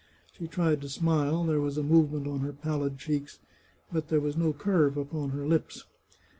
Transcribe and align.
She 0.31 0.47
tried 0.47 0.81
to 0.81 0.89
smile; 0.89 1.43
there 1.43 1.61
was 1.61 1.77
a 1.77 1.83
movement 1.83 2.25
on 2.25 2.39
her 2.39 2.53
pallid 2.53 2.97
cheeks, 2.97 3.37
but 3.93 4.07
there 4.07 4.19
was 4.19 4.35
no 4.35 4.51
curve 4.51 4.97
upon 4.97 5.29
her 5.29 5.45
lips. 5.45 5.85